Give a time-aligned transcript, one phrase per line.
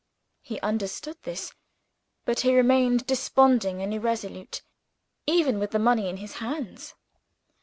[0.41, 1.53] He understood this;
[2.25, 4.63] but he remained desponding and irresolute,
[5.27, 6.95] even with the money in his hands.